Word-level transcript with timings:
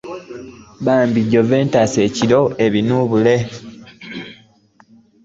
Bmbi 0.85 1.21
Juventus 1.31 1.91
eriko 2.05 2.39
ebinuubule. 2.65 3.35